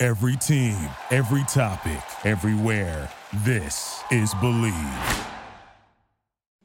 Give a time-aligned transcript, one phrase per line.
[0.00, 0.76] Every team,
[1.10, 3.10] every topic, everywhere.
[3.38, 5.26] This is Bleav.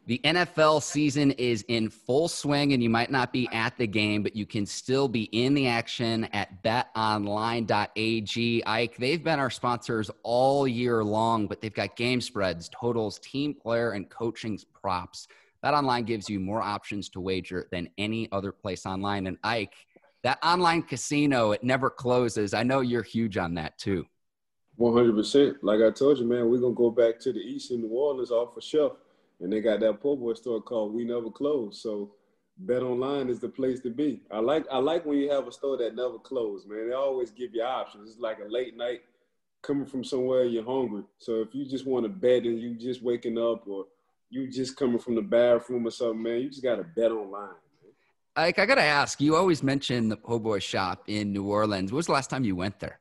[0.05, 4.21] The NFL season is in full swing, and you might not be at the game,
[4.21, 8.63] but you can still be in the action at betonline.ag.
[8.67, 13.55] Ike, they've been our sponsors all year long, but they've got game spreads, totals, team
[13.55, 15.27] player, and coaching's props.
[15.63, 19.25] BetOnline gives you more options to wager than any other place online.
[19.25, 19.73] And Ike,
[20.23, 22.53] that online casino, it never closes.
[22.53, 24.05] I know you're huge on that too.
[24.79, 25.57] 100%.
[25.61, 27.89] Like I told you, man, we're going to go back to the East in New
[27.89, 28.93] Orleans off a shelf
[29.39, 31.81] and they got that po' boy store called We Never Close.
[31.81, 32.11] So
[32.57, 34.21] Bet Online is the place to be.
[34.31, 36.87] I like I like when you have a store that never closes, man.
[36.87, 38.11] They always give you options.
[38.11, 39.01] It's like a late night
[39.61, 41.03] coming from somewhere you're hungry.
[41.17, 43.85] So if you just want to bet and you just waking up or
[44.29, 47.55] you just coming from the bathroom or something, man, you just got to bet online.
[48.35, 51.91] Ike, I got to ask, you always mention the po' boy shop in New Orleans.
[51.91, 52.99] When was the last time you went there?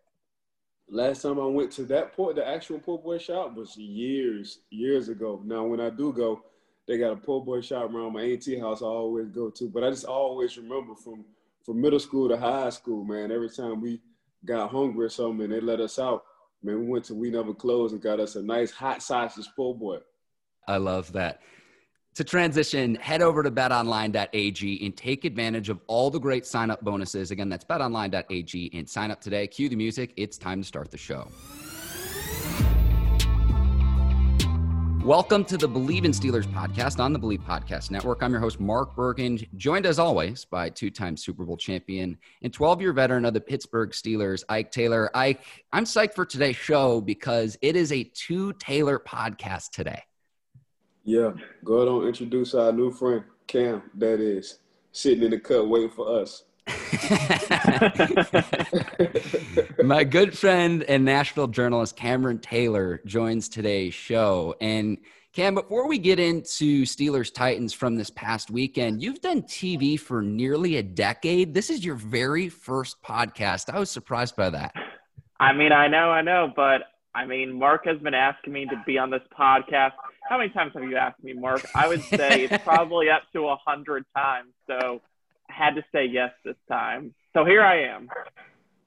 [0.91, 5.09] Last time I went to that port, the actual po' boy shop was years, years
[5.09, 5.41] ago.
[5.43, 6.43] Now, when I do go,
[6.87, 8.83] they got a po' boy shop around my auntie house.
[8.83, 11.25] I always go to, but I just always remember from
[11.65, 13.31] from middle school to high school, man.
[13.31, 14.01] Every time we
[14.45, 16.25] got hungry or something, and they let us out,
[16.63, 19.73] man, we went to We Never Close and got us a nice hot sausage po'
[19.73, 19.99] boy.
[20.69, 21.41] I love that
[22.15, 26.83] to transition, head over to betonline.ag and take advantage of all the great sign up
[26.83, 27.31] bonuses.
[27.31, 29.47] Again, that's betonline.ag and sign up today.
[29.47, 30.13] Cue the music.
[30.17, 31.29] It's time to start the show.
[35.05, 38.23] Welcome to the Bleav in Steelers podcast on the Bleav Podcast Network.
[38.23, 42.53] I'm your host, Mark Bergen, joined as always by two time Super Bowl champion and
[42.53, 45.11] 12 year veteran of the Pittsburgh Steelers, Ike Taylor.
[45.17, 45.41] Ike,
[45.73, 50.03] I'm psyched for today's show because it is a two Taylor podcast today.
[51.05, 51.33] Yeah,
[51.65, 54.59] go ahead and introduce our new friend, Cam, that is
[54.93, 56.45] sitting in the cut waiting for us.
[59.85, 64.55] My good friend and Nashville journalist Cameron Taylor joins today's show.
[64.61, 64.99] And
[65.33, 70.23] Cam, before we get into Steelers Titans from this past weekend, you've done TV for
[70.23, 71.53] nearly a decade.
[71.53, 73.75] This is your very first podcast.
[73.75, 74.73] I was surprised by that.
[75.41, 76.83] I mean, I know, I know, but
[77.13, 79.95] I mean, Mark has been asking me to be on this podcast
[80.29, 81.67] how many times have you asked me, Mark?
[81.75, 84.53] I would say it's probably up to a hundred times.
[84.67, 85.01] So
[85.51, 87.15] I had to say yes this time.
[87.35, 88.09] So here I am.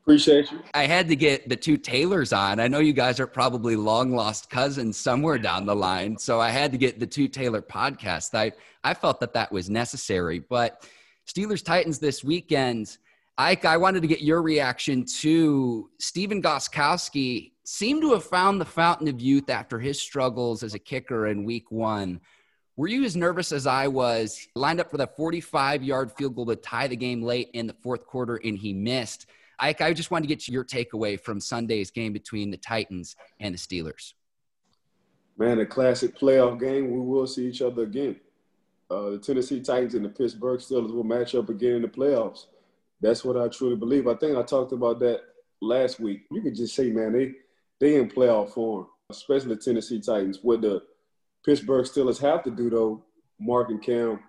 [0.03, 0.59] Appreciate you.
[0.75, 2.59] I had to get the two Taylors on.
[2.59, 6.15] I know you guys are probably long lost cousins somewhere down the line.
[6.17, 8.35] So I had to get the two Taylor podcasts.
[8.35, 8.51] I,
[8.83, 10.37] I felt that that was necessary.
[10.37, 10.87] But
[11.27, 12.97] Steelers Titans this weekend,
[13.39, 18.65] Ike, I wanted to get your reaction to Stephen Gostkowski seemed to have found the
[18.65, 22.21] fountain of youth after his struggles as a kicker in week one.
[22.77, 24.47] Were you as nervous as I was?
[24.55, 27.73] Lined up for that 45 yard field goal to tie the game late in the
[27.73, 29.25] fourth quarter, and he missed.
[29.57, 33.57] I just wanted to get your takeaway from Sunday's game between the Titans and the
[33.57, 34.13] Steelers.
[35.37, 36.91] Man, a classic playoff game.
[36.91, 38.17] We will see each other again.
[38.91, 42.45] Uh, the Tennessee Titans and the Pittsburgh Steelers will match up again in the playoffs.
[43.01, 44.07] That's what I truly believe.
[44.07, 45.21] I think I talked about that
[45.61, 46.25] last week.
[46.31, 47.33] You could just say, man, they
[47.79, 50.39] they in playoff form, especially the Tennessee Titans.
[50.41, 50.81] What the
[51.45, 53.03] Pittsburgh Steelers have to do, though,
[53.39, 54.19] Mark and Cam,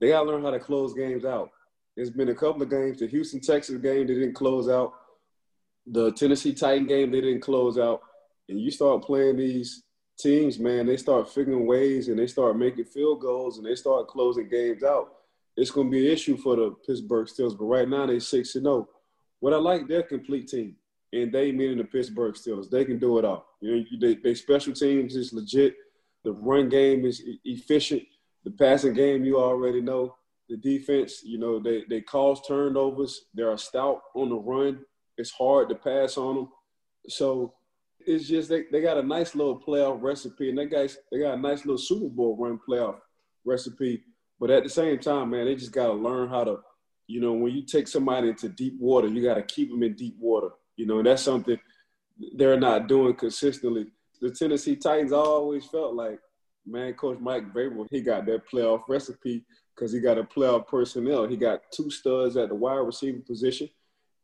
[0.00, 1.50] they got to learn how to close games out.
[1.96, 4.92] There's been a couple of games, the Houston Texas game, they didn't close out.
[5.86, 8.00] The Tennessee Titan game, they didn't close out.
[8.48, 9.82] And you start playing these
[10.18, 14.08] teams, man, they start figuring ways and they start making field goals and they start
[14.08, 15.12] closing games out.
[15.56, 18.52] It's going to be an issue for the Pittsburgh Steelers, but right now they're 6
[18.52, 18.88] 0.
[19.40, 20.76] What I like, their complete team
[21.14, 22.68] and they meaning the Pittsburgh Steelers.
[22.68, 23.46] They can do it all.
[23.60, 25.74] You know, they, they special teams is legit.
[26.24, 28.02] The run game is efficient.
[28.44, 30.16] The passing game, you already know.
[30.48, 33.26] The defense, you know, they they cause turnovers.
[33.32, 34.80] They're stout on the run.
[35.16, 36.48] It's hard to pass on them.
[37.08, 37.54] So
[38.00, 41.38] it's just they, they got a nice little playoff recipe, and they guys they got
[41.38, 42.96] a nice little Super Bowl run playoff
[43.44, 44.02] recipe.
[44.40, 46.58] But at the same time, man, they just got to learn how to,
[47.06, 49.94] you know, when you take somebody into deep water, you got to keep them in
[49.94, 50.50] deep water.
[50.76, 51.58] You know, and that's something
[52.36, 53.86] they're not doing consistently.
[54.20, 56.18] The Tennessee Titans always felt like,
[56.66, 59.44] man, Coach Mike Vrabel, he got that playoff recipe
[59.74, 61.26] because he got a playoff personnel.
[61.26, 63.68] He got two studs at the wide receiver position,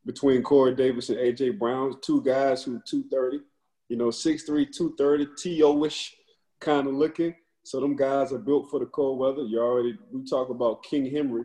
[0.07, 3.41] between Corey Davis and AJ Brown, two guys who 230,
[3.89, 6.11] you know, 6'3", 230, T.O.-ish
[6.61, 7.35] kind of looking.
[7.63, 9.43] So them guys are built for the cold weather.
[9.43, 11.45] You already we talk about King Henry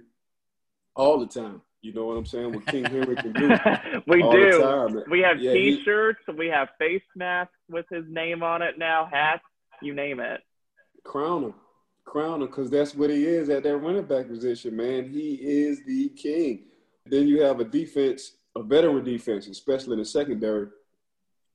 [0.95, 1.61] all the time.
[1.85, 2.51] You know what I'm saying?
[2.51, 3.47] What King Henry can do.
[4.07, 5.03] we do.
[5.07, 6.19] We have yeah, T-shirts.
[6.25, 9.07] He, we have face masks with his name on it now.
[9.11, 9.43] Hats.
[9.83, 10.41] You name it.
[11.03, 11.53] Crown him,
[12.03, 15.11] crown him, because that's what he is at that running back position, man.
[15.11, 16.63] He is the king.
[17.05, 20.69] Then you have a defense, a veteran defense, especially in the secondary,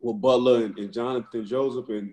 [0.00, 2.12] with Butler and, and Jonathan Joseph and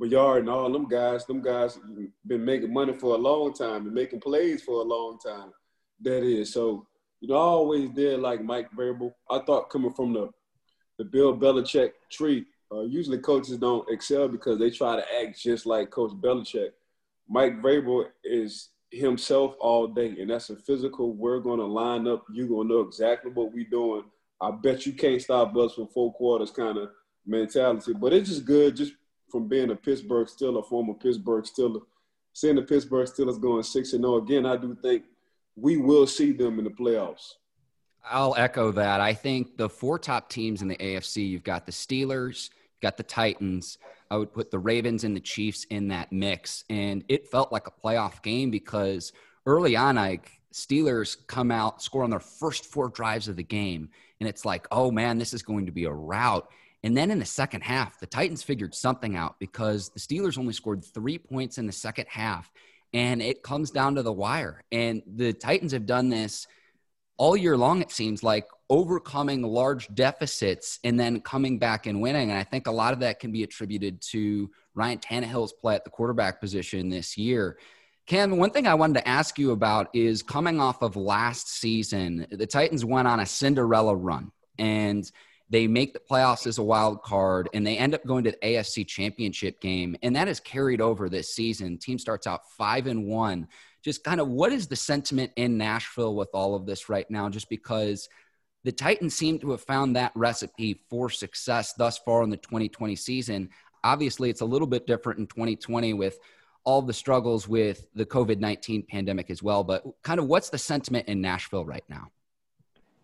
[0.00, 1.26] Byard and all them guys.
[1.26, 1.78] Them guys
[2.26, 5.52] been making money for a long time and making plays for a long time.
[6.00, 6.87] That is so
[7.20, 9.12] you know, I always did like Mike Vrabel.
[9.30, 10.30] I thought coming from the
[10.98, 15.64] the Bill Belichick tree, uh, usually coaches don't excel because they try to act just
[15.64, 16.70] like Coach Belichick.
[17.28, 21.12] Mike Vrabel is himself all day, and that's a physical.
[21.12, 22.24] We're to line up.
[22.32, 24.04] You're going to know exactly what we're doing.
[24.40, 26.90] I bet you can't stop us from four quarters kind of
[27.24, 27.92] mentality.
[27.92, 28.92] But it's just good just
[29.30, 31.82] from being a Pittsburgh Steeler, former Pittsburgh Steeler,
[32.32, 35.04] seeing the Pittsburgh Steelers going 6 and 0 again, I do think–
[35.60, 37.34] we will see them in the playoffs.
[38.04, 39.00] I'll echo that.
[39.00, 42.96] I think the four top teams in the AFC, you've got the Steelers, you've got
[42.96, 43.78] the Titans.
[44.10, 46.64] I would put the Ravens and the Chiefs in that mix.
[46.70, 49.12] And it felt like a playoff game because
[49.44, 53.90] early on, like Steelers come out, score on their first four drives of the game.
[54.20, 56.50] And it's like, oh man, this is going to be a rout.
[56.84, 60.52] And then in the second half, the Titans figured something out because the Steelers only
[60.52, 62.50] scored three points in the second half
[62.92, 64.64] and it comes down to the wire.
[64.72, 66.46] And the Titans have done this
[67.18, 72.30] all year long, it seems like overcoming large deficits and then coming back and winning.
[72.30, 75.84] And I think a lot of that can be attributed to Ryan Tannehill's play at
[75.84, 77.58] the quarterback position this year.
[78.06, 82.26] Cam, one thing I wanted to ask you about is coming off of last season,
[82.30, 84.30] the Titans went on a Cinderella run.
[84.58, 85.10] And
[85.50, 88.36] they make the playoffs as a wild card and they end up going to the
[88.38, 89.96] AFC championship game.
[90.02, 91.78] And that is carried over this season.
[91.78, 93.48] Team starts out five and one.
[93.82, 97.28] Just kind of what is the sentiment in Nashville with all of this right now?
[97.30, 98.08] Just because
[98.64, 102.96] the Titans seem to have found that recipe for success thus far in the 2020
[102.96, 103.48] season.
[103.84, 106.18] Obviously, it's a little bit different in 2020 with
[106.64, 109.64] all the struggles with the COVID 19 pandemic as well.
[109.64, 112.08] But kind of what's the sentiment in Nashville right now?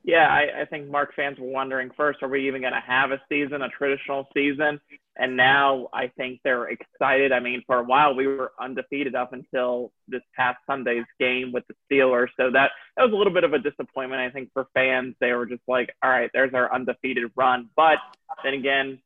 [0.07, 3.11] Yeah, I, I think Mark fans were wondering first, are we even going to have
[3.11, 4.79] a season, a traditional season?
[5.17, 7.33] And now I think they're excited.
[7.33, 11.65] I mean, for a while we were undefeated up until this past Sunday's game with
[11.69, 12.29] the Steelers.
[12.37, 15.15] So that, that was a little bit of a disappointment, I think, for fans.
[15.21, 17.71] They were just like, all right, there's our undefeated run.
[17.75, 17.97] But
[18.43, 18.99] then again,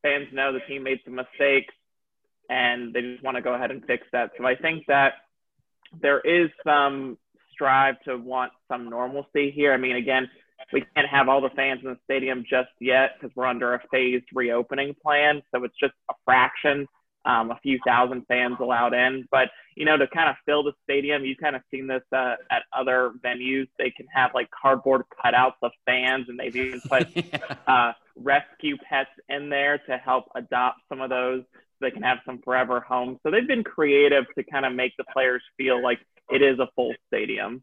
[0.00, 1.74] fans know the team made some mistakes
[2.48, 4.30] and they just want to go ahead and fix that.
[4.38, 5.12] So I think that
[6.00, 7.18] there is some
[7.62, 9.72] strive to want some normalcy here.
[9.72, 10.28] I mean, again,
[10.72, 13.80] we can't have all the fans in the stadium just yet because we're under a
[13.92, 15.42] phased reopening plan.
[15.54, 16.88] So it's just a fraction,
[17.24, 19.28] um, a few thousand fans allowed in.
[19.30, 22.34] But, you know, to kind of fill the stadium, you've kind of seen this uh,
[22.50, 23.68] at other venues.
[23.78, 27.06] They can have like cardboard cutouts of fans and they've even put
[27.68, 32.18] uh, rescue pets in there to help adopt some of those so they can have
[32.26, 33.18] some forever homes.
[33.22, 36.00] So they've been creative to kind of make the players feel like
[36.32, 37.62] it is a full stadium.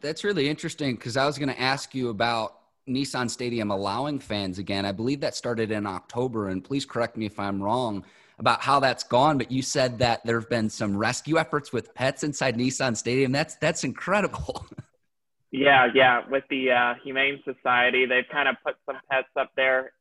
[0.00, 2.58] That's really interesting because I was going to ask you about
[2.88, 4.84] Nissan Stadium allowing fans again.
[4.84, 8.04] I believe that started in October, and please correct me if I'm wrong
[8.38, 9.38] about how that's gone.
[9.38, 13.30] But you said that there have been some rescue efforts with pets inside Nissan Stadium.
[13.30, 14.66] That's that's incredible.
[15.52, 16.22] yeah, yeah.
[16.28, 19.92] With the uh, Humane Society, they've kind of put some pets up there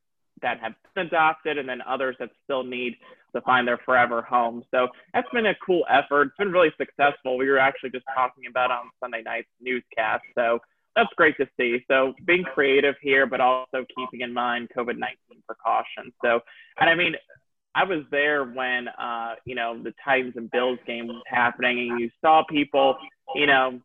[0.41, 2.97] that have been adopted, and then others that still need
[3.35, 4.63] to find their forever home.
[4.71, 6.23] So that's been a cool effort.
[6.23, 7.37] It's been really successful.
[7.37, 10.23] We were actually just talking about on Sunday night's newscast.
[10.35, 10.59] So
[10.95, 11.83] that's great to see.
[11.87, 16.13] So being creative here, but also keeping in mind COVID 19 precautions.
[16.23, 16.41] So,
[16.79, 17.15] and I mean,
[17.73, 22.01] I was there when, uh, you know, the Titans and Bills game was happening, and
[22.01, 22.97] you saw people,
[23.33, 23.79] you know,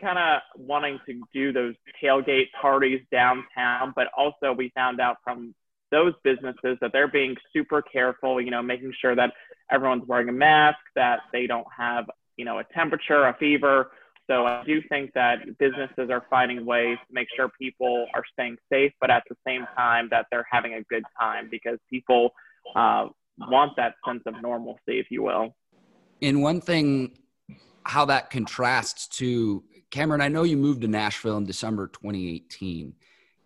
[0.00, 5.54] kind of wanting to do those tailgate parties downtown, but also we found out from
[5.90, 9.32] those businesses that they're being super careful, you know, making sure that
[9.70, 13.90] everyone's wearing a mask, that they don't have, you know, a temperature, a fever.
[14.30, 18.56] So I do think that businesses are finding ways to make sure people are staying
[18.70, 22.30] safe, but at the same time that they're having a good time because people
[22.76, 23.06] uh,
[23.38, 25.54] want that sense of normalcy, if you will.
[26.20, 27.16] And one thing,
[27.84, 32.92] how that contrasts to Cameron, I know you moved to Nashville in December 2018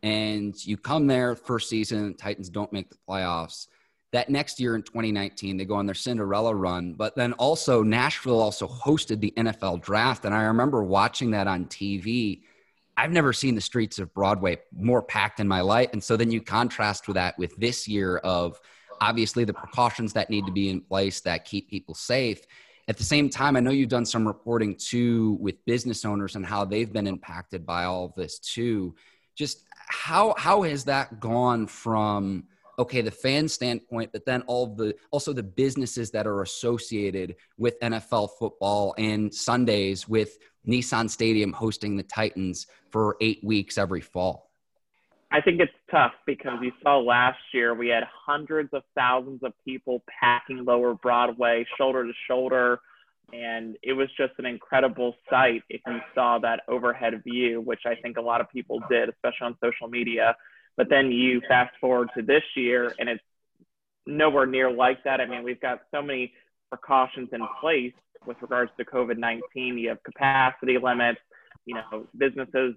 [0.02, 3.68] and you come there first season, Titans don't make the playoffs.
[4.12, 8.40] That next year in 2019, they go on their Cinderella run, but then also Nashville
[8.40, 10.24] also hosted the NFL draft.
[10.24, 12.42] And I remember watching that on TV.
[12.96, 15.90] I've never seen the streets of Broadway more packed in my life.
[15.92, 18.60] And so then you contrast with that with this year of
[19.00, 22.44] obviously the precautions that need to be in place that keep people safe.
[22.88, 26.44] At the same time, I know you've done some reporting too with business owners and
[26.44, 28.94] how they've been impacted by all of this too.
[29.34, 32.44] Just how how has that gone from
[32.78, 37.78] okay the fan standpoint but then all the also the businesses that are associated with
[37.80, 44.50] NFL football and Sundays with Nissan Stadium hosting the Titans for 8 weeks every fall?
[45.32, 49.54] I think it's tough because you saw last year we had hundreds of thousands of
[49.64, 52.80] people packing lower Broadway shoulder to shoulder
[53.32, 57.94] and it was just an incredible sight if you saw that overhead view, which I
[57.94, 60.36] think a lot of people did, especially on social media.
[60.76, 63.22] But then you fast forward to this year, and it's
[64.06, 65.20] nowhere near like that.
[65.20, 66.32] I mean, we've got so many
[66.70, 67.92] precautions in place
[68.26, 69.78] with regards to COVID 19.
[69.78, 71.20] You have capacity limits,
[71.64, 72.74] you know, businesses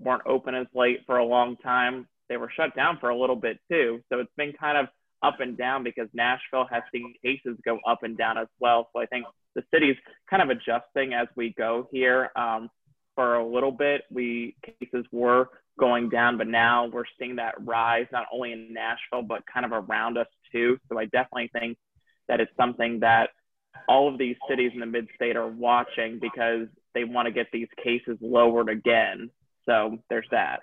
[0.00, 2.06] weren't open as late for a long time.
[2.28, 4.00] They were shut down for a little bit too.
[4.08, 4.86] So it's been kind of
[5.22, 8.88] up and down because Nashville has seen cases go up and down as well.
[8.92, 9.96] So I think the city's
[10.30, 12.30] kind of adjusting as we go here.
[12.36, 12.70] Um,
[13.14, 15.48] for a little bit, we cases were
[15.78, 19.72] going down, but now we're seeing that rise not only in Nashville but kind of
[19.72, 20.78] around us too.
[20.88, 21.78] So I definitely think
[22.28, 23.30] that it's something that
[23.88, 27.68] all of these cities in the mid-state are watching because they want to get these
[27.82, 29.30] cases lowered again.
[29.66, 30.60] So there's that.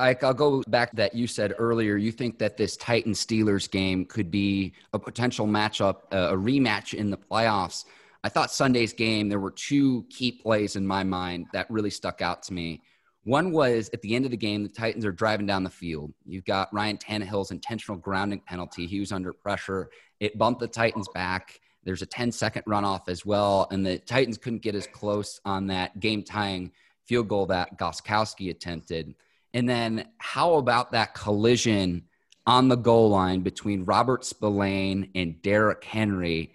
[0.00, 1.96] Ike, I'll go back to that you said earlier.
[1.96, 6.94] You think that this Titan Steelers game could be a potential matchup, uh, a rematch
[6.94, 7.84] in the playoffs.
[8.24, 12.20] I thought Sunday's game, there were two key plays in my mind that really stuck
[12.20, 12.82] out to me.
[13.24, 16.12] One was at the end of the game, the Titans are driving down the field.
[16.24, 18.86] You've got Ryan Tannehill's intentional grounding penalty.
[18.86, 19.90] He was under pressure.
[20.20, 21.60] It bumped the Titans back.
[21.84, 23.68] There's a 10 second runoff as well.
[23.70, 26.72] And the Titans couldn't get as close on that game tying
[27.06, 29.14] field goal that Gostkowski attempted.
[29.54, 32.04] And then how about that collision
[32.46, 36.52] on the goal line between Robert Spillane and Derrick Henry?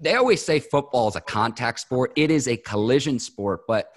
[0.00, 2.12] They always say football is a contact sport.
[2.16, 3.92] It is a collision sport, but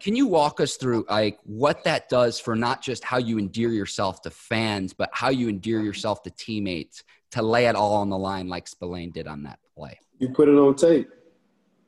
[0.00, 3.68] can you walk us through like what that does for not just how you endear
[3.68, 8.08] yourself to fans, but how you endear yourself to teammates to lay it all on
[8.08, 9.98] the line like Spillane did on that play?
[10.18, 11.10] You put it on tape.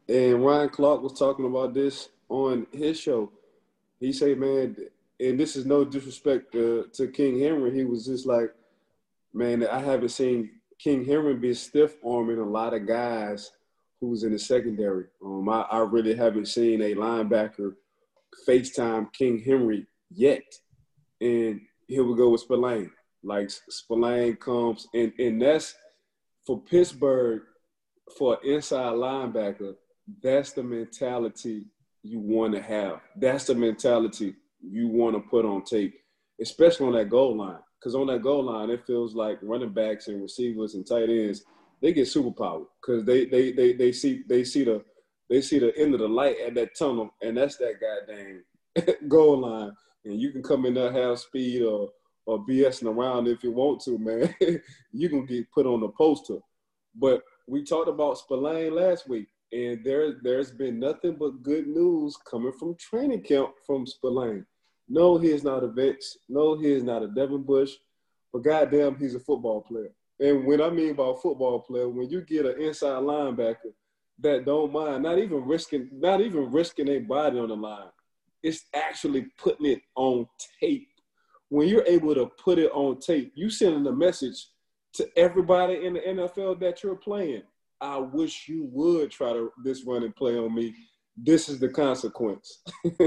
[0.09, 3.33] And Ryan Clark was talking about this on his show.
[3.99, 4.77] He said, man,
[5.23, 7.73] and this is no disrespect to, King Henry.
[7.73, 8.53] He was just like,
[9.33, 13.53] man, I haven't seen King Henry be stiff arming a lot of guys
[14.01, 15.05] who's in the secondary.
[15.25, 17.75] Um, I, I really haven't seen a linebacker
[18.49, 20.43] FaceTime King Henry yet.
[21.21, 22.91] And here we go with Spillane.
[23.23, 25.77] Like Spillane comes, and, and that's
[26.45, 27.43] for Pittsburgh,
[28.19, 29.77] for an inside linebacker,
[30.21, 31.67] that's the mentality
[32.03, 33.01] you want to have.
[33.17, 35.95] That's the mentality you want to put on tape,
[36.41, 37.59] especially on that goal line.
[37.79, 41.45] Because on that goal line, it feels like running backs and receivers and tight ends
[41.83, 44.83] they get superpower because they, they they they see they see the
[45.29, 48.45] they see the end of the light at that tunnel, and that's that goddamn
[49.09, 49.73] goal line.
[50.05, 51.91] And you can come in there half speed or
[52.25, 54.33] or BSing around if you want to, man.
[54.93, 56.39] you can get put on the poster.
[56.95, 62.17] But we talked about Spillane last week, and there there's been nothing but good news
[62.31, 64.47] coming from training camp from Spillane.
[64.93, 66.19] No, he is not a Vince.
[66.29, 67.73] No, he is not a Devin Bush.
[68.31, 69.95] But goddamn, he's a football player.
[70.21, 73.73] And when I mean by football player, when you get an inside linebacker
[74.19, 77.89] that don't mind, not even risking, not even risking their body on the line,
[78.43, 80.27] it's actually putting it on
[80.61, 80.89] tape.
[81.49, 84.49] When you're able to put it on tape, you sending a message
[84.95, 87.45] to everybody in the NFL that you're playing.
[87.81, 90.75] I wish you would try to this run and play on me.
[91.17, 92.63] This is the consequence.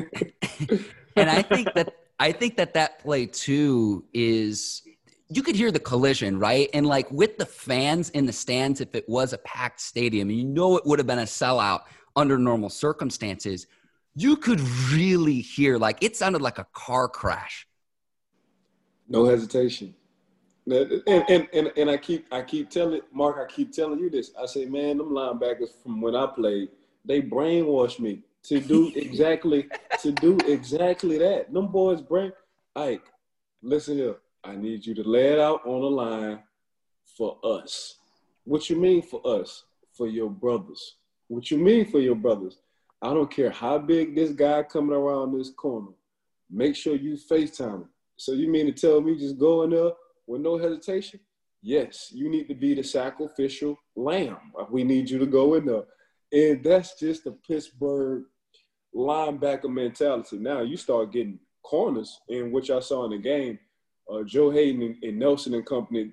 [1.16, 4.84] and I think that I think that that play too is
[5.30, 6.70] you could hear the collision, right?
[6.74, 10.44] And like with the fans in the stands, if it was a packed stadium, you
[10.44, 11.82] know it would have been a sellout
[12.16, 13.68] under normal circumstances.
[14.16, 17.68] You could really hear like it sounded like a car crash.
[19.08, 19.94] No hesitation.
[20.68, 24.32] And, and, and, and I keep I keep telling Mark, I keep telling you this.
[24.42, 26.70] I say, man, them linebackers from when I played,
[27.06, 29.68] they brainwashed me to do exactly
[30.02, 31.54] to do exactly that.
[31.54, 32.32] Them boys brain
[32.76, 33.04] Ike,
[33.62, 34.18] listen here.
[34.44, 36.40] I need you to lay it out on the line
[37.18, 37.96] for us.
[38.44, 39.64] What you mean for us?
[39.94, 40.98] For your brothers.
[41.28, 42.58] What you mean for your brothers?
[43.02, 45.92] I don't care how big this guy coming around this corner.
[46.50, 47.90] Make sure you FaceTime him.
[48.18, 49.92] So you mean to tell me just go in there
[50.28, 51.20] with no hesitation?
[51.62, 54.38] Yes, you need to be the sacrificial lamb.
[54.70, 55.84] We need you to go in there.
[56.36, 58.26] And that's just the Pittsburgh
[58.94, 60.38] linebacker mentality.
[60.38, 63.58] Now you start getting corners, and what y'all saw in the game,
[64.12, 66.12] uh, Joe Haden and, and, Nelson and company,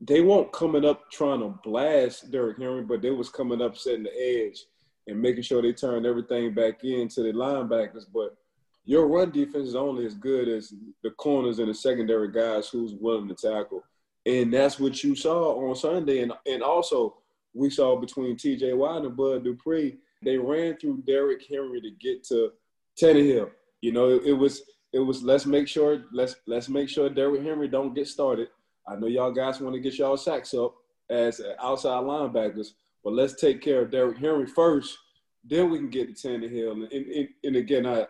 [0.00, 4.04] they weren't coming up trying to blast Derrick Henry, but they was coming up setting
[4.04, 4.64] the edge
[5.08, 8.04] and making sure they turned everything back into the linebackers.
[8.14, 8.36] But
[8.84, 10.72] your run defense is only as good as
[11.02, 13.82] the corners and the secondary guys who's willing to tackle.
[14.24, 16.20] And that's what you saw on Sunday.
[16.20, 17.17] And and also
[17.54, 22.24] we saw between TJ Watt and Bud Dupree, they ran through Derrick Henry to get
[22.24, 22.52] to
[23.00, 23.50] Tannehill.
[23.80, 24.62] You know, it, it was
[24.92, 28.48] it was let's make sure let's let's make sure Derrick Henry don't get started.
[28.86, 30.74] I know y'all guys want to get y'all sacks up
[31.10, 32.68] as outside linebackers,
[33.04, 34.96] but let's take care of Derrick Henry first.
[35.44, 36.72] Then we can get to Tannehill.
[36.72, 38.06] And, and, and again, I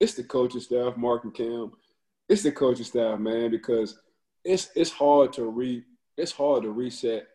[0.00, 1.72] it's the coaching staff, Mark and Cam.
[2.28, 4.00] It's the coaching staff, man, because
[4.44, 5.84] it's it's hard to re
[6.16, 7.26] it's hard to reset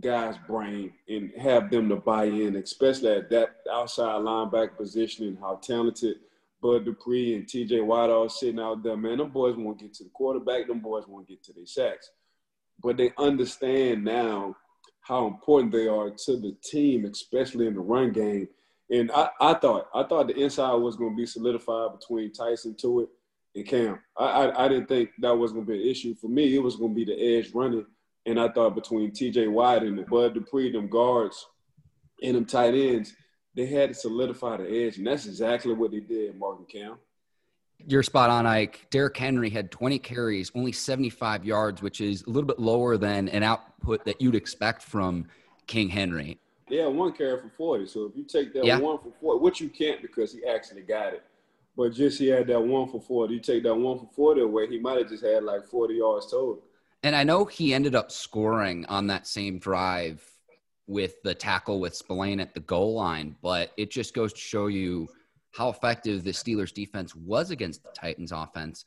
[0.00, 5.38] guys' brain and have them to buy in, especially at that outside linebacker position and
[5.38, 6.16] how talented
[6.62, 8.96] Bud Dupree and TJ Watt are sitting out there.
[8.96, 10.66] Man, them boys won't get to the quarterback.
[10.66, 12.10] Them boys won't get to their sacks.
[12.82, 14.56] But they understand now
[15.00, 18.48] how important they are to the team, especially in the run game.
[18.90, 22.74] And I, I thought I thought the inside was going to be solidified between Tyson
[22.74, 23.08] Tuitt
[23.54, 24.00] and Cam.
[24.18, 26.54] I, I, I didn't think that was going to be an issue for me.
[26.54, 27.86] It was going to be the edge running,
[28.26, 29.48] and I thought between T.J.
[29.48, 31.46] Watt and the Bud Dupree, them guards,
[32.22, 33.14] and them tight ends,
[33.54, 36.96] they had to solidify the edge, and that's exactly what they did, Martin Cam.
[37.86, 38.86] You're spot on, Ike.
[38.90, 43.28] Derrick Henry had 20 carries, only 75 yards, which is a little bit lower than
[43.30, 45.26] an output that you'd expect from
[45.66, 46.38] King Henry.
[46.68, 47.86] Yeah, one carry for 40.
[47.86, 48.78] So if you take that yeah.
[48.78, 51.22] one for 40, which you can't because he actually got it,
[51.76, 53.34] but just he had that one for 40.
[53.34, 56.30] You take that one for 40 away, he might have just had like 40 yards
[56.30, 56.62] total.
[57.02, 60.22] And I know he ended up scoring on that same drive
[60.86, 64.66] with the tackle with Spillane at the goal line, but it just goes to show
[64.66, 65.08] you
[65.52, 68.84] how effective the Steelers defense was against the Titans offense.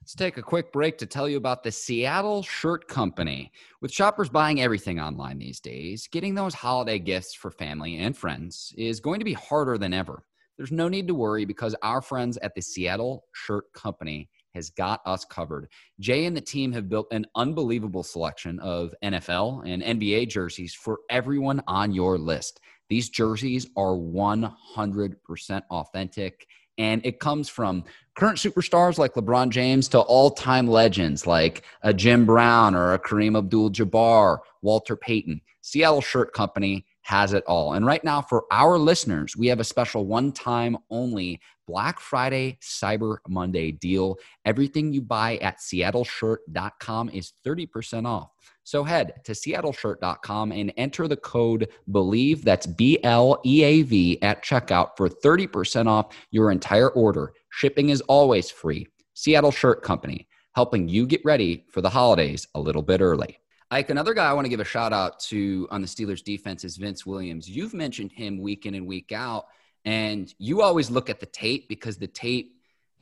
[0.00, 3.52] Let's take a quick break to tell you about the Seattle Shirt Company.
[3.80, 8.74] With shoppers buying everything online these days, getting those holiday gifts for family and friends
[8.76, 10.24] is going to be harder than ever.
[10.56, 15.00] There's no need to worry because our friends at the Seattle Shirt Company has got
[15.04, 15.68] us covered.
[16.00, 21.00] Jay and the team have built an unbelievable selection of NFL and NBA jerseys for
[21.10, 22.60] everyone on your list.
[22.88, 26.46] These jerseys are 100% authentic
[26.78, 27.84] and it comes from
[28.16, 32.98] current superstars like LeBron James to all time legends like a Jim Brown or a
[32.98, 35.40] Kareem Abdul Jabbar, Walter Payton.
[35.60, 37.74] Seattle Shirt Company has it all.
[37.74, 42.58] And right now, for our listeners, we have a special one time only Black Friday
[42.62, 44.16] Cyber Monday deal.
[44.44, 48.30] Everything you buy at seattleshirt.com is 30% off.
[48.64, 54.22] So head to seattleshirt.com and enter the code BLEAV, that's B L E A V,
[54.22, 57.34] at checkout for 30% off your entire order.
[57.50, 58.86] Shipping is always free.
[59.14, 63.38] Seattle Shirt Company, helping you get ready for the holidays a little bit early.
[63.70, 66.64] Ike, another guy I want to give a shout out to on the Steelers defense
[66.64, 67.48] is Vince Williams.
[67.48, 69.46] You've mentioned him week in and week out,
[69.84, 72.52] and you always look at the tape because the tape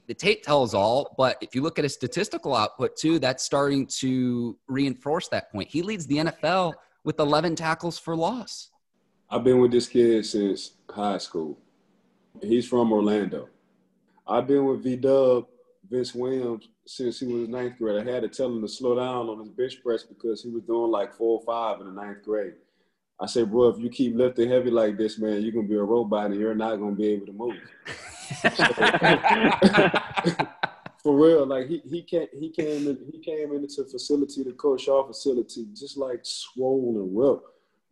[0.08, 3.86] the tape tells all, but if you look at his statistical output too, that's starting
[3.86, 5.68] to reinforce that point.
[5.68, 8.70] He leads the NFL with 11 tackles for loss.
[9.30, 11.56] I've been with this kid since high school.
[12.42, 13.48] He's from Orlando.
[14.26, 15.46] I've been with V Dub,
[15.88, 18.06] Vince Williams, since he was ninth grade.
[18.06, 20.62] I had to tell him to slow down on his bench press because he was
[20.64, 22.54] doing like four or five in the ninth grade.
[23.20, 25.82] I said, bro, if you keep lifting heavy like this, man, you're gonna be a
[25.82, 27.56] robot and you're not gonna be able to move.
[31.02, 34.88] for real, like he he came he came in he came into facility, the coach
[34.88, 37.46] our facility, just like swollen and ripped.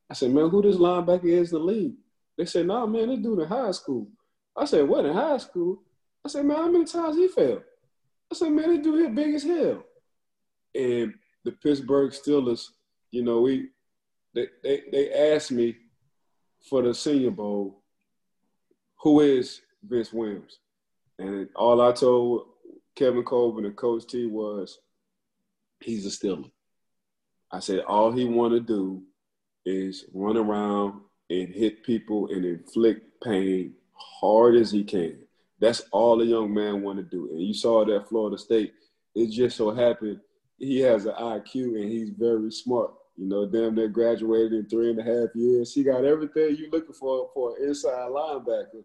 [0.09, 1.95] I said, man, who this linebacker is in the league?
[2.37, 4.09] They said, nah, man, this dude in high school.
[4.57, 5.83] I said, what in high school?
[6.25, 7.63] I said, man, how many times he fell?
[8.31, 9.85] I said, man, this dude here big as hell.
[10.75, 12.69] And the Pittsburgh Steelers,
[13.11, 13.69] you know, we
[14.35, 15.77] they, they, asked me
[16.69, 17.83] for the Senior Bowl,
[19.01, 20.59] who is Vince Williams?
[21.19, 22.47] And all I told
[22.95, 24.79] Kevin Colbert and Coach T was,
[25.81, 26.51] he's a Steeler.
[27.51, 29.03] I said all he want to do
[29.67, 35.19] is run around and hit people and inflict pain hard as he can.
[35.61, 37.31] That's all a young man want to do.
[37.33, 38.73] And you saw that Florida State.
[39.15, 40.21] It just so happened
[40.61, 42.93] he has an IQ and he's very smart.
[43.21, 45.75] You know, damn near graduated in three and a half years.
[45.75, 48.83] He got everything you looking for for an inside linebacker.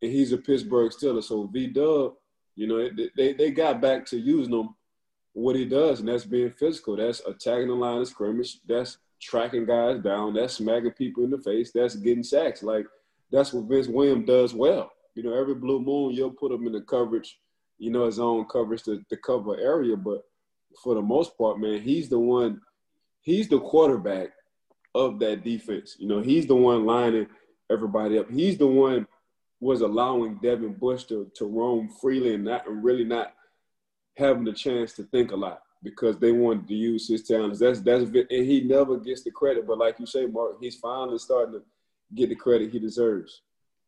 [0.00, 1.22] And he's a Pittsburgh Steeler.
[1.22, 2.12] So V Dub,
[2.54, 4.68] you know, they, they got back to using him
[5.32, 6.94] what he does, and that's being physical.
[6.94, 8.60] That's attacking the line of scrimmage.
[8.68, 10.34] That's tracking guys down.
[10.34, 11.72] That's smacking people in the face.
[11.72, 12.62] That's getting sacks.
[12.62, 12.86] Like
[13.32, 14.92] that's what Vince Williams does well.
[15.16, 17.36] You know, every blue moon you'll put him in the coverage,
[17.78, 19.96] you know, his own coverage to, to cover area.
[19.96, 20.22] But
[20.84, 22.60] for the most part, man, he's the one,
[23.26, 24.28] he's the quarterback
[24.94, 25.96] of that defense.
[25.98, 27.26] You know, he's the one lining
[27.70, 28.30] everybody up.
[28.30, 29.06] He's the one
[29.60, 33.34] was allowing Devin Bush to, to roam freely and not and really not
[34.16, 37.58] having the chance to think a lot because they wanted to use his talents.
[37.58, 39.66] That's that's and he never gets the credit.
[39.66, 41.62] But like you say, Mark, he's finally starting to
[42.14, 43.42] get the credit he deserves.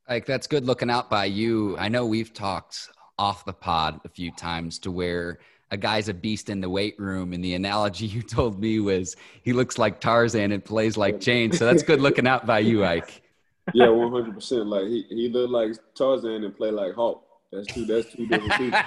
[0.09, 1.77] Like that's good looking out by you.
[1.79, 5.39] I know we've talked off the pod a few times to where
[5.71, 9.17] a guy's a beast in the weight room, and the analogy you told me was
[9.43, 11.53] he looks like Tarzan and plays like Jane.
[11.53, 13.23] So that's good looking out by you, Ike.
[13.75, 14.67] Yeah, one hundred percent.
[14.67, 17.25] Like he he looked like Tarzan and play like Hulk.
[17.53, 17.85] That's two.
[17.85, 18.81] That's two different people.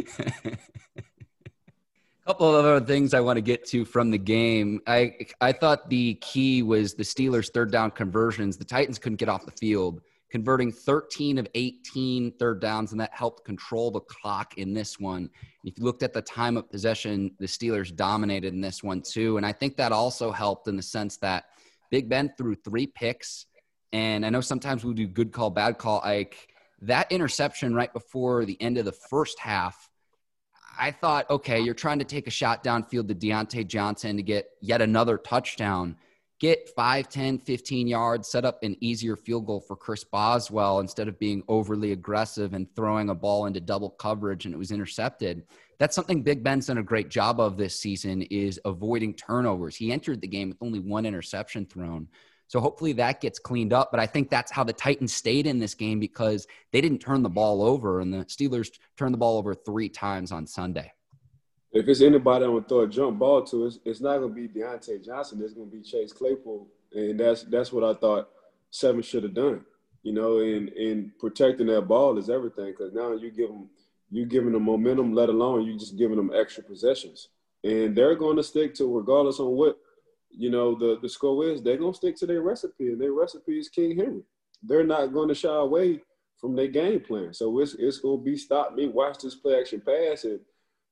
[2.30, 4.80] couple of other things I want to get to from the game.
[4.86, 8.56] I I thought the key was the Steelers' third down conversions.
[8.56, 13.12] The Titans couldn't get off the field, converting 13 of 18 third downs, and that
[13.14, 15.28] helped control the clock in this one.
[15.64, 19.36] If you looked at the time of possession, the Steelers dominated in this one too,
[19.36, 21.44] and I think that also helped in the sense that
[21.90, 23.46] Big Ben threw three picks,
[23.92, 26.00] and I know sometimes we do good call, bad call.
[26.04, 26.48] Ike
[26.82, 29.90] that interception right before the end of the first half
[30.80, 34.48] I thought, okay, you're trying to take a shot downfield to Diontae Johnson to get
[34.62, 35.96] yet another touchdown.
[36.40, 41.06] Get 5, 10, 15 yards, set up an easier field goal for Chris Boswell instead
[41.06, 45.44] of being overly aggressive and throwing a ball into double coverage and it was intercepted.
[45.78, 49.76] That's something Big Ben's done a great job of this season is avoiding turnovers.
[49.76, 52.08] He entered the game with only one interception thrown.
[52.48, 53.90] So hopefully that gets cleaned up.
[53.90, 57.22] But I think that's how the Titans stayed in this game because they didn't turn
[57.22, 60.90] the ball over, and the Steelers turned the ball over three times on Sunday.
[61.72, 64.48] If it's anybody I'm gonna throw a jump ball to, it's, it's not gonna be
[64.48, 65.40] Diontae Johnson.
[65.42, 68.28] It's gonna be Chase Claypool, and that's that's what I thought
[68.70, 69.64] Seven should have done.
[70.02, 73.68] You know, and in protecting that ball is everything because now you give them
[74.10, 77.28] you giving them momentum, let alone you just giving them extra possessions,
[77.62, 79.78] and they're going to stick to regardless on what
[80.30, 83.58] you know, the, the score is they're to stick to their recipe, and their recipe
[83.58, 84.22] is King Henry.
[84.62, 86.02] They're not going to shy away
[86.38, 87.34] from their game plan.
[87.34, 90.24] So it's, it's to be stop me, watch this play action pass.
[90.24, 90.40] And,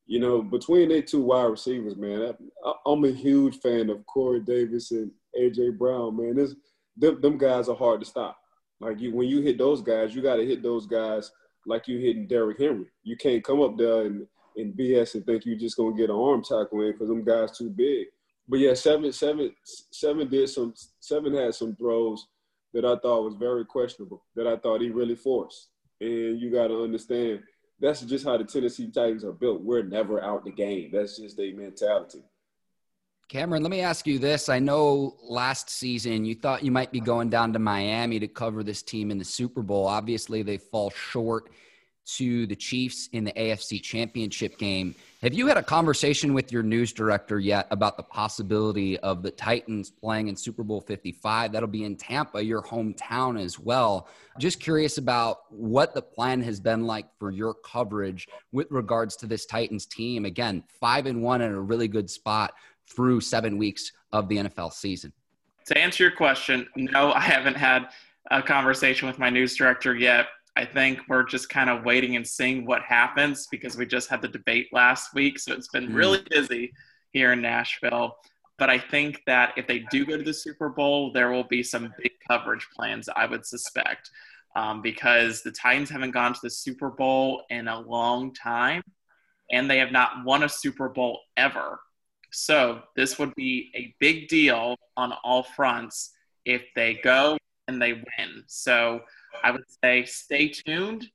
[0.09, 2.33] you know, between their two wide receivers, man,
[2.65, 5.69] I, I'm a huge fan of Corey Davis and A.J.
[5.71, 6.35] Brown, man.
[6.35, 6.55] This,
[6.97, 8.37] them, them guys are hard to stop.
[8.81, 11.31] Like, you, when you hit those guys, you got to hit those guys
[11.65, 12.87] like you hitting Derrick Henry.
[13.03, 16.09] You can't come up there and, and BS and think you're just going to get
[16.09, 18.07] an arm tackle in because them guys too big
[18.49, 19.53] but yeah, seven, seven,
[19.91, 20.73] seven did some.
[20.99, 22.27] Seven had some throws
[22.73, 24.25] that I thought was very questionable.
[24.35, 25.69] That I thought he really forced.
[26.01, 27.41] And you got to understand
[27.79, 29.61] that's just how the Tennessee Titans are built.
[29.61, 30.89] We're never out the game.
[30.91, 32.23] That's just their mentality.
[33.29, 34.49] Cameron, let me ask you this.
[34.49, 38.63] I know last season you thought you might be going down to Miami to cover
[38.63, 39.85] this team in the Super Bowl.
[39.85, 41.51] Obviously, they fall short
[42.05, 44.95] to the Chiefs in the AFC Championship game.
[45.21, 49.31] Have you had a conversation with your news director yet about the possibility of the
[49.31, 51.51] Titans playing in Super Bowl 55?
[51.51, 54.07] That'll be in Tampa, your hometown as well.
[54.39, 59.27] Just curious about what the plan has been like for your coverage with regards to
[59.27, 60.25] this Titans team.
[60.25, 62.53] Again, five and one in a really good spot
[62.89, 65.13] through seven weeks of the NFL season.
[65.67, 67.89] To answer your question, no, I haven't had
[68.31, 70.27] a conversation with my news director yet.
[70.59, 74.21] I think we're just kind of waiting and seeing what happens because we just had
[74.21, 75.39] the debate last week.
[75.39, 75.95] So it's been mm.
[75.95, 76.73] really busy
[77.13, 78.17] here in Nashville.
[78.57, 81.63] But I think that if they do go to the Super Bowl, there will be
[81.63, 84.11] some big coverage plans, I would suspect,
[84.57, 88.83] um, because the Titans haven't gone to the Super Bowl in a long time
[89.49, 91.79] and they have not won a Super Bowl ever.
[92.33, 96.11] So this would be a big deal on all fronts
[96.43, 97.37] if they go
[97.69, 98.43] and they win.
[98.47, 99.03] So
[99.43, 101.07] I would say stay tuned.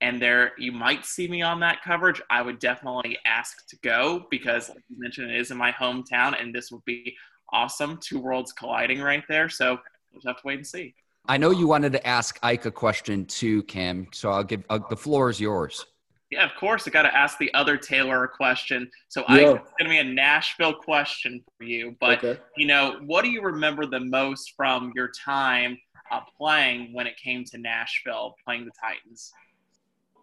[0.00, 2.22] And there, you might see me on that coverage.
[2.30, 6.40] I would definitely ask to go because, like you mentioned, it is in my hometown,
[6.40, 7.16] and this would be
[7.52, 7.98] awesome.
[8.00, 9.48] Two worlds colliding right there.
[9.48, 9.78] So
[10.12, 10.94] we'll have to wait and see.
[11.26, 14.06] I know you wanted to ask Ike a question too, Cam.
[14.12, 15.84] So I'll give uh, the floor is yours.
[16.30, 16.86] Yeah, of course.
[16.86, 18.90] I got to ask the other Taylor a question.
[19.08, 19.34] So yeah.
[19.34, 21.96] I, it's going to be a Nashville question for you.
[22.00, 22.40] But okay.
[22.56, 25.78] you know, what do you remember the most from your time
[26.10, 29.32] uh, playing when it came to Nashville, playing the Titans?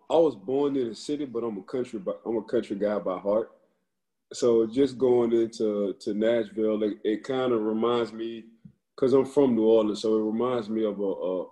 [0.09, 1.99] I was born in the city, but I'm a country.
[2.25, 3.51] I'm a country guy by heart.
[4.33, 8.45] So just going into to Nashville, it, it kind of reminds me,
[8.95, 11.45] because I'm from New Orleans, so it reminds me of a, a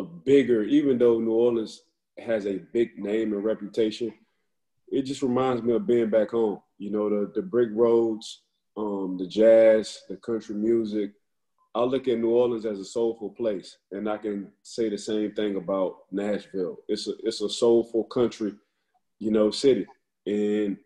[0.00, 0.62] a bigger.
[0.62, 1.82] Even though New Orleans
[2.18, 4.12] has a big name and reputation,
[4.88, 6.60] it just reminds me of being back home.
[6.78, 8.42] You know, the the brick roads,
[8.76, 11.12] um, the jazz, the country music,
[11.76, 15.32] I look at New Orleans as a soulful place, and I can say the same
[15.32, 16.78] thing about Nashville.
[16.88, 18.54] It's a it's a soulful country,
[19.18, 19.86] you know, city,
[20.24, 20.78] and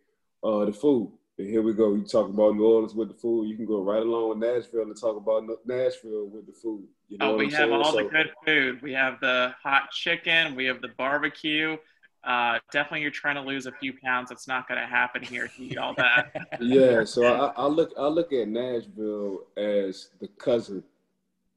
[0.42, 1.12] uh, the food.
[1.38, 1.94] And here we go.
[1.94, 3.48] You talk about New Orleans with the food.
[3.48, 6.88] You can go right along with Nashville and talk about Nashville with the food.
[7.08, 7.72] You know oh, we have saying?
[7.72, 8.82] all so, the good food.
[8.82, 10.56] We have the hot chicken.
[10.56, 11.76] We have the barbecue.
[12.22, 14.30] Uh, definitely, you're trying to lose a few pounds.
[14.30, 16.32] It's not going to happen here to eat all that.
[16.60, 20.84] yeah, so I, I, look I look at Nashville as the cousin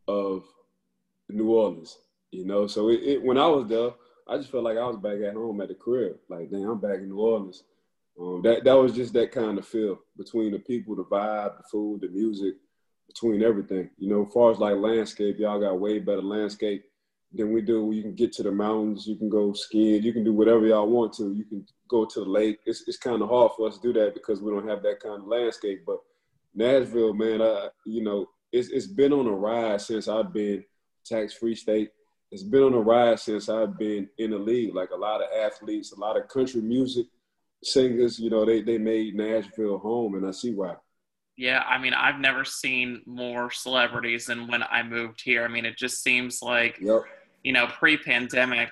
[0.08, 0.46] of
[1.30, 1.98] New Orleans.
[2.32, 3.92] You know, so it, it, when I was there,
[4.28, 6.16] I just felt like I was back at home at the crib.
[6.30, 7.64] Like, damn, I'm back in New Orleans.
[8.20, 11.64] Um, that that was just that kind of feel between the people, the vibe, the
[11.64, 12.56] food, the music,
[13.08, 13.90] between everything.
[13.98, 16.86] You know, as far as like landscape, y'all got way better landscape
[17.34, 17.92] than we do.
[17.92, 20.88] You can get to the mountains, you can go skiing, you can do whatever y'all
[20.88, 21.34] want to.
[21.34, 22.60] You can go to the lake.
[22.66, 25.00] It's it's kind of hard for us to do that because we don't have that
[25.02, 25.84] kind of landscape.
[25.86, 25.98] But
[26.54, 30.64] Nashville, man, I you know, it's it's been on a ride since I've been
[31.06, 31.90] tax free state.
[32.32, 34.74] It's been on a ride since I've been in the league.
[34.74, 37.08] Like a lot of athletes, a lot of country music
[37.64, 40.76] singers, you know, they they made Nashville home, and I see why.
[41.36, 45.44] Yeah, I mean, I've never seen more celebrities than when I moved here.
[45.44, 47.02] I mean, it just seems like yep
[47.44, 48.70] you know, pre-pandemic,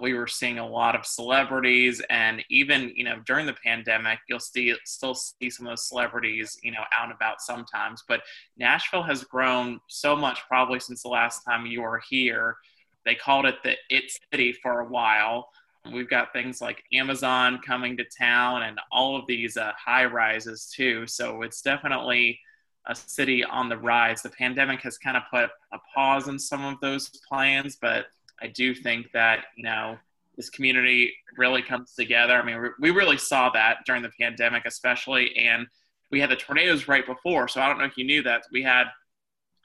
[0.00, 4.40] we were seeing a lot of celebrities, and even you know during the pandemic, you'll
[4.40, 8.02] see still see some of those celebrities, you know, out and about sometimes.
[8.08, 8.22] But
[8.56, 12.56] Nashville has grown so much, probably since the last time you were here.
[13.04, 15.48] They called it the It City for a while.
[15.92, 20.72] We've got things like Amazon coming to town and all of these uh, high rises
[20.74, 21.06] too.
[21.06, 22.40] So it's definitely
[22.86, 24.22] a city on the rise.
[24.22, 28.06] The pandemic has kind of put a pause in some of those plans, but
[28.40, 29.96] I do think that, you know,
[30.36, 32.34] this community really comes together.
[32.34, 35.66] I mean, we really saw that during the pandemic, especially, and
[36.10, 37.48] we had the tornadoes right before.
[37.48, 38.84] So I don't know if you knew that we had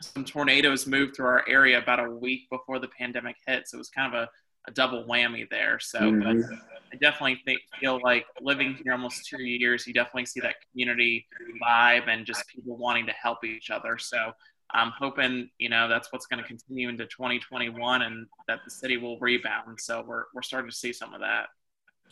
[0.01, 3.67] some tornadoes move through our area about a week before the pandemic hit.
[3.67, 4.29] So it was kind of a,
[4.69, 5.79] a double whammy there.
[5.79, 6.53] So mm-hmm.
[6.91, 11.27] I definitely think, feel like living here almost two years, you definitely see that community
[11.61, 13.97] vibe and just people wanting to help each other.
[13.97, 14.31] So
[14.71, 18.97] I'm hoping, you know, that's what's going to continue into 2021 and that the city
[18.97, 19.79] will rebound.
[19.79, 21.47] So we're, we're starting to see some of that.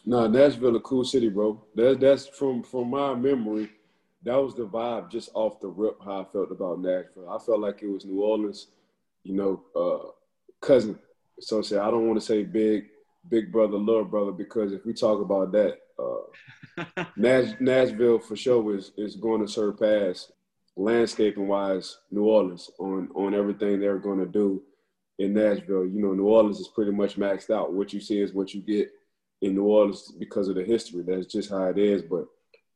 [0.06, 1.63] No, Nashville a cool city, bro.
[1.76, 3.70] That, that's from, from my memory.
[4.24, 7.30] That was the vibe just off the rip, how I felt about Nashville.
[7.30, 8.67] I felt like it was New Orleans,
[9.24, 10.10] you know, uh,
[10.65, 11.00] cousin.
[11.39, 12.86] So say I don't want to say big,
[13.30, 18.76] big brother, little brother, because if we talk about that, uh, Nash, Nashville for sure
[18.76, 20.32] is is going to surpass
[20.76, 24.62] landscaping wise New Orleans on on everything they're going to do
[25.19, 25.86] in Nashville.
[25.86, 27.73] You know, New Orleans is pretty much maxed out.
[27.73, 28.91] What you see is what you get
[29.41, 31.04] in New Orleans because of the history.
[31.06, 32.02] That's just how it is.
[32.02, 32.26] But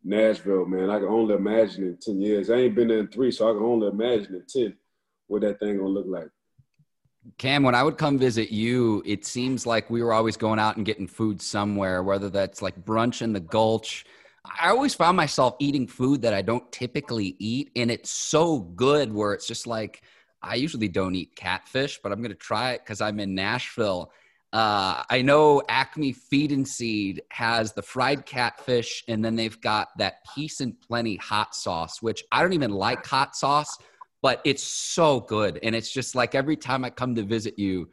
[0.03, 2.49] Nashville, man, I can only imagine in 10 years.
[2.49, 4.75] I ain't been there in three, so I can only imagine in 10
[5.27, 6.29] what that thing gonna look like.
[7.37, 10.77] Cam, when I would come visit you, it seems like we were always going out
[10.77, 14.05] and getting food somewhere, whether that's like brunch in the Gulch.
[14.59, 19.13] I always found myself eating food that I don't typically eat, and it's so good
[19.13, 20.01] where it's just like,
[20.41, 24.11] I usually don't eat catfish, but I'm going to try it because I'm in Nashville.
[24.51, 29.89] Uh, I know Acme Feed and Seed has the fried catfish, and then they've got
[29.99, 33.77] that Peace and Plenty hot sauce, which I don't even like hot sauce
[34.21, 35.59] but it's so good.
[35.63, 37.89] And it's just like every time I come to visit you,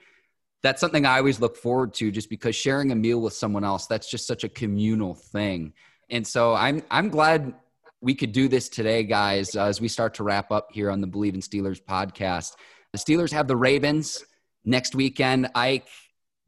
[0.62, 3.86] that's something I always look forward to just because sharing a meal with someone else,
[3.86, 5.72] that's just such a communal thing.
[6.10, 7.54] And so I'm I'm glad
[8.00, 11.00] we could do this today, guys, uh, as we start to wrap up here on
[11.00, 12.54] the Bleav in Steelers podcast.
[12.92, 14.24] The Steelers have the Ravens
[14.64, 15.50] next weekend.
[15.54, 15.82] I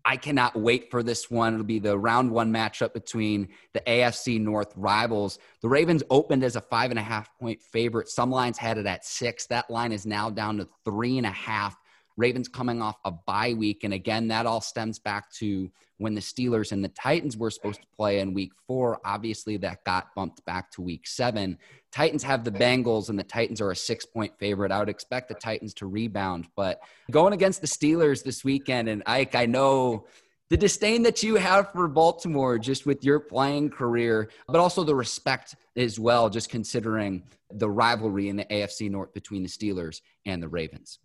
[0.04, 1.54] I cannot wait for this one.
[1.54, 5.38] It'll be the round one matchup between the AFC North rivals.
[5.62, 8.08] The Ravens opened as a five and a half point favorite.
[8.08, 9.46] Some lines had it at six.
[9.46, 11.76] That line is now down to three and a half.
[12.20, 13.83] Ravens coming off a bye week.
[13.83, 17.80] And again, that all stems back to when the Steelers and the Titans were supposed
[17.80, 19.00] to play in week four.
[19.04, 21.59] Obviously, that got bumped back to week seven.
[21.92, 24.70] Titans have the Bengals, and the Titans are a six point favorite.
[24.70, 26.46] I would expect the Titans to rebound.
[26.56, 26.80] But
[27.11, 30.06] going against the Steelers this weekend, and Ike, I know
[30.50, 34.94] the disdain that you have for Baltimore just with your playing career, but also the
[34.94, 40.42] respect as well, just considering the rivalry in the AFC North between the Steelers and
[40.42, 40.98] the Ravens.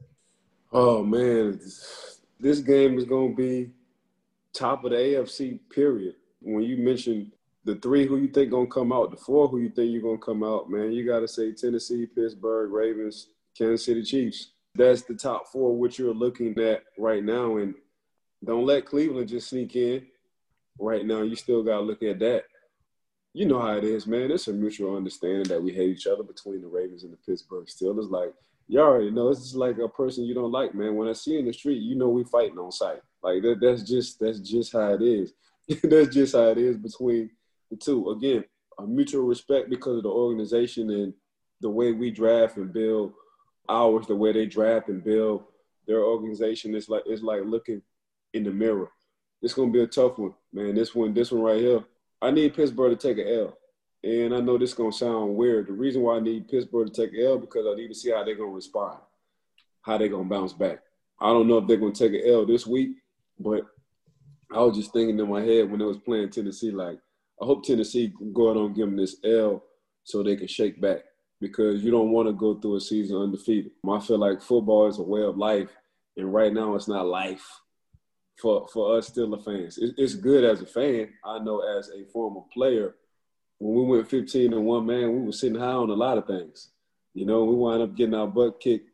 [0.77, 1.57] Oh man,
[2.37, 3.71] this game is going to be
[4.53, 5.57] top of the AFC.
[5.73, 6.15] Period.
[6.41, 7.31] When you mention
[7.63, 10.17] the three who you think gonna come out, the four who you think you're gonna
[10.17, 14.51] come out, man, you got to say Tennessee, Pittsburgh, Ravens, Kansas City Chiefs.
[14.75, 17.73] That's the top four which you're looking at right now, and
[18.43, 20.05] don't let Cleveland just sneak in.
[20.77, 22.43] Right now, you still got to look at that.
[23.31, 24.29] You know how it is, man.
[24.29, 27.67] It's a mutual understanding that we hate each other between the Ravens and the Pittsburgh
[27.67, 28.11] Steelers.
[28.11, 28.33] Like
[28.67, 30.95] you already know it's just like a person you don't like, man.
[30.95, 33.01] When I see in the street, you know we fighting on sight.
[33.21, 35.33] Like that, that's just that's just how it is.
[35.83, 37.29] that's just how it is between
[37.69, 38.09] the two.
[38.09, 38.43] Again,
[38.79, 41.13] a mutual respect because of the organization and
[41.61, 43.13] the way we draft and build
[43.69, 45.43] ours, the way they draft and build
[45.87, 46.75] their organization.
[46.75, 47.81] It's like it's like looking
[48.33, 48.89] in the mirror.
[49.41, 50.75] It's gonna be a tough one, man.
[50.75, 51.83] This one, this one right here.
[52.21, 53.57] I need Pittsburgh to take an L.
[54.05, 55.65] And I know this is gonna sound weird.
[55.65, 58.23] The reason why I need Pittsburgh to take L because I need to see how
[58.23, 58.99] they're gonna respond,
[59.81, 60.79] how they're gonna bounce back.
[61.19, 62.97] I don't know if they're gonna take an L this week,
[63.39, 63.65] but
[64.53, 66.99] I was just thinking in my head when they was playing Tennessee, like
[67.41, 69.63] I hope Tennessee can go out and give them this L
[70.03, 70.99] so they can shake back
[71.41, 73.71] because you don't want to go through a season undefeated.
[73.89, 75.75] I feel like football is a way of life,
[76.15, 77.43] and right now it's not life
[78.39, 79.79] for for us Steeler fans.
[79.81, 81.09] it's good as a fan.
[81.25, 82.93] I know as a former player,
[83.59, 86.27] when we went 15 and one man, we were sitting high on a lot of
[86.27, 86.69] things.
[87.13, 88.89] You know, we wind up getting our butt kicked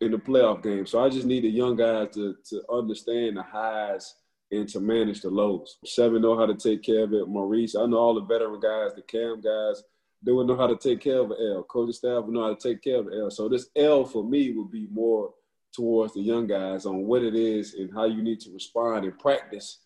[0.00, 0.86] in the playoff game.
[0.86, 4.14] So I just need the young guys to to understand the highs
[4.52, 5.78] and to manage the lows.
[5.84, 7.28] Seven know how to take care of it.
[7.28, 9.82] Maurice, I know all the veteran guys, the cam guys,
[10.22, 11.64] they would know how to take care of an L.
[11.64, 13.30] Coaching staff would know how to take care of an L.
[13.30, 15.32] So this L for me would be more
[15.74, 19.18] towards the young guys on what it is and how you need to respond and
[19.18, 19.80] practice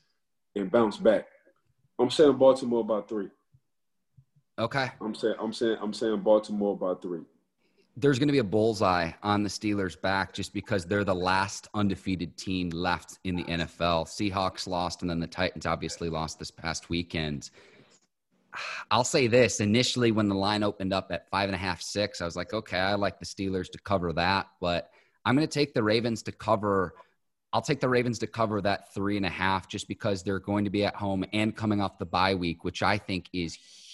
[0.54, 1.26] and bounce back.
[1.98, 3.28] I'm saying Baltimore about three.
[4.61, 4.90] Okay.
[5.01, 7.23] I'm saying I'm saying I'm saying Baltimore by three
[7.96, 11.68] there's going to be a bullseye on the Steelers' back just because they're the last
[11.75, 14.07] undefeated team left in the NFL.
[14.07, 17.51] Seahawks lost, and then the Titans obviously lost this past weekend.
[18.90, 22.20] I'll say this initially, when the line opened up at five and a half, six,
[22.20, 24.90] I was like, okay, I like the Steelers to cover that, but
[25.25, 26.94] I'm going to take the Ravens to cover.
[27.53, 30.64] I'll take the Ravens to cover that three and a half just because they're going
[30.64, 33.89] to be at home and coming off the bye week, which I think is huge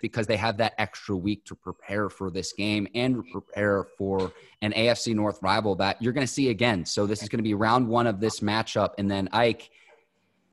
[0.00, 4.72] because they have that extra week to prepare for this game and prepare for an
[4.72, 6.84] AFC North rival that you're going to see again.
[6.84, 8.94] So this is going to be round one of this matchup.
[8.98, 9.70] And then Ike,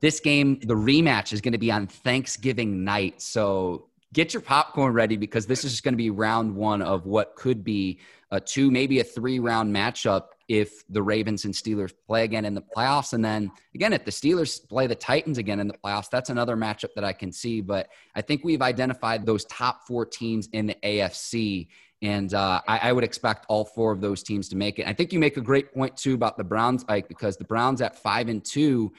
[0.00, 3.20] this game, the rematch is going to be on Thanksgiving night.
[3.20, 7.36] So get your popcorn ready because this is going to be round one of what
[7.36, 7.98] could be
[8.30, 12.54] a two, maybe a three round matchup if the Ravens and Steelers play again in
[12.54, 13.12] the playoffs.
[13.12, 16.56] And then again, if the Steelers play the Titans again in the playoffs, that's another
[16.56, 17.60] matchup that I can see.
[17.60, 21.68] But I think we've identified those top four teams in the AFC.
[22.02, 24.88] And uh, I, I, would expect all four of those teams to make it.
[24.88, 27.80] I think you make a great point too about the Browns, Ike, because the Browns
[27.80, 28.92] at five and two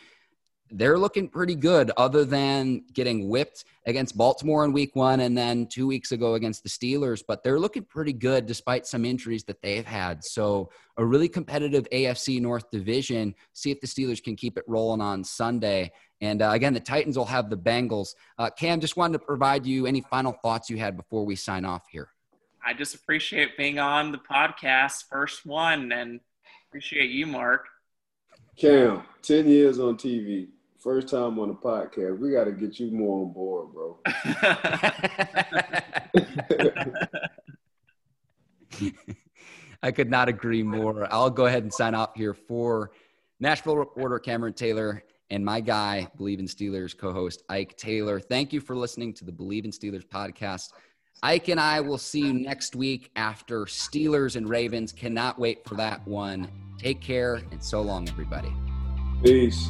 [0.71, 5.67] they're looking pretty good other than getting whipped against Baltimore in week one and then
[5.67, 7.23] two weeks ago against the Steelers.
[7.27, 10.23] But they're looking pretty good despite some injuries that they've had.
[10.23, 13.33] So, a really competitive AFC North division.
[13.53, 15.91] See if the Steelers can keep it rolling on Sunday.
[16.21, 18.13] And uh, again, the Titans will have the Bengals.
[18.37, 21.65] Uh, Cam, just wanted to provide you any final thoughts you had before we sign
[21.65, 22.09] off here.
[22.63, 26.19] I just appreciate being on the podcast, first one, and
[26.69, 27.67] appreciate you, Mark.
[28.55, 30.47] Cam, 10 years on TV,
[30.81, 32.17] First time on the podcast.
[32.17, 33.99] We got to get you more on board, bro.
[39.83, 41.07] I could not agree more.
[41.13, 42.89] I'll go ahead and sign off here for
[43.39, 48.19] Nashville reporter Cameron Taylor and my guy, Bleav in Steelers co host Ike Taylor.
[48.19, 50.71] Thank you for listening to the Bleav in Steelers podcast.
[51.21, 54.91] Ike and I will see you next week after Steelers and Ravens.
[54.91, 56.47] Cannot wait for that one.
[56.79, 58.51] Take care and so long, everybody.
[59.23, 59.69] Peace.